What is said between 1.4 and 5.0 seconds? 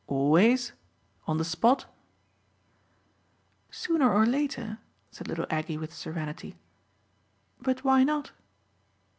spot?" "Sooner or later,"